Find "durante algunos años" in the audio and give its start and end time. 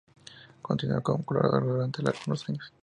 1.63-2.73